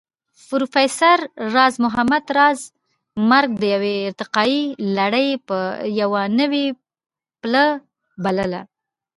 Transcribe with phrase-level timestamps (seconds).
[0.47, 1.17] پروفېسر
[1.53, 2.59] راز محمد راز
[3.29, 4.61] مرګ د يوې ارتقائي
[4.97, 5.27] لړۍ
[6.01, 6.65] يوه نوې
[7.41, 7.63] پله
[8.23, 8.61] بلله